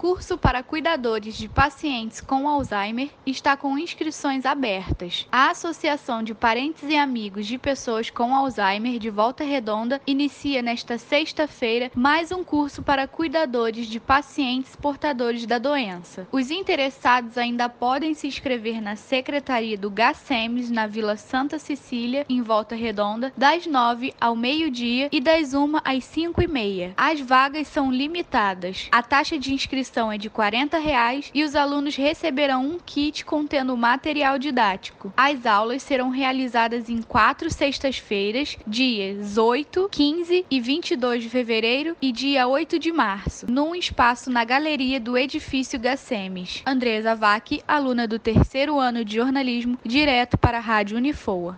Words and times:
curso 0.00 0.38
para 0.38 0.62
cuidadores 0.62 1.36
de 1.36 1.48
pacientes 1.48 2.20
com 2.20 2.48
Alzheimer 2.48 3.10
está 3.26 3.56
com 3.56 3.76
inscrições 3.76 4.46
abertas. 4.46 5.26
A 5.30 5.50
Associação 5.50 6.22
de 6.22 6.32
Parentes 6.34 6.84
e 6.88 6.96
Amigos 6.96 7.48
de 7.48 7.58
Pessoas 7.58 8.08
com 8.08 8.32
Alzheimer 8.32 9.00
de 9.00 9.10
Volta 9.10 9.42
Redonda 9.42 10.00
inicia 10.06 10.62
nesta 10.62 10.98
sexta-feira 10.98 11.90
mais 11.96 12.30
um 12.30 12.44
curso 12.44 12.80
para 12.80 13.08
cuidadores 13.08 13.88
de 13.88 13.98
pacientes 13.98 14.76
portadores 14.76 15.44
da 15.44 15.58
doença. 15.58 16.28
Os 16.30 16.48
interessados 16.48 17.36
ainda 17.36 17.68
podem 17.68 18.14
se 18.14 18.28
inscrever 18.28 18.80
na 18.80 18.94
Secretaria 18.94 19.76
do 19.76 19.90
GACEMES 19.90 20.70
na 20.70 20.86
Vila 20.86 21.16
Santa 21.16 21.58
Cecília, 21.58 22.24
em 22.28 22.40
Volta 22.40 22.76
Redonda, 22.76 23.32
das 23.36 23.66
9 23.66 24.14
ao 24.20 24.36
meio-dia 24.36 25.08
e 25.10 25.20
das 25.20 25.54
1 25.54 25.78
às 25.84 26.04
5 26.04 26.40
e 26.40 26.46
meia. 26.46 26.94
As 26.96 27.20
vagas 27.20 27.66
são 27.66 27.90
limitadas. 27.90 28.86
A 28.92 29.02
taxa 29.02 29.36
de 29.36 29.52
inscrição 29.52 29.88
inscrição 29.98 30.12
é 30.12 30.18
de 30.18 30.30
40 30.30 30.78
reais 30.78 31.30
e 31.34 31.42
os 31.42 31.56
alunos 31.56 31.96
receberão 31.96 32.64
um 32.64 32.78
kit 32.78 33.24
contendo 33.24 33.76
material 33.76 34.38
didático. 34.38 35.12
As 35.16 35.44
aulas 35.44 35.82
serão 35.82 36.10
realizadas 36.10 36.88
em 36.88 37.02
quatro 37.02 37.50
sextas-feiras, 37.50 38.56
dias 38.66 39.36
8, 39.36 39.88
15 39.90 40.46
e 40.48 40.60
22 40.60 41.24
de 41.24 41.28
fevereiro 41.28 41.96
e 42.00 42.12
dia 42.12 42.46
8 42.46 42.78
de 42.78 42.92
março, 42.92 43.46
num 43.50 43.74
espaço 43.74 44.30
na 44.30 44.44
galeria 44.44 45.00
do 45.00 45.18
edifício 45.18 45.80
Gacemes. 45.80 46.62
Andresa 46.64 47.14
Vac, 47.16 47.60
aluna 47.66 48.06
do 48.06 48.18
terceiro 48.18 48.78
ano 48.78 49.04
de 49.04 49.16
jornalismo, 49.16 49.78
direto 49.84 50.38
para 50.38 50.58
a 50.58 50.60
Rádio 50.60 50.96
Unifoa. 50.96 51.56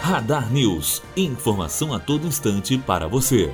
Radar 0.00 0.50
News. 0.52 1.02
Informação 1.16 1.92
a 1.92 1.98
todo 1.98 2.26
instante 2.26 2.78
para 2.78 3.06
você. 3.06 3.52